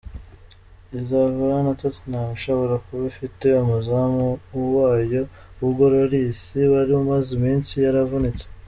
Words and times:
Izahura 0.99 1.55
na 1.65 1.73
Tottenham 1.81 2.27
ishobora 2.37 2.75
kuba 2.85 3.03
ifite 3.13 3.45
umuzamu 3.63 4.25
wayo 4.75 5.23
Hugo 5.59 5.83
Lloris 5.93 6.41
wari 6.73 6.91
umaze 7.01 7.29
iminsi 7.39 7.73
yaravunitse. 7.85 8.45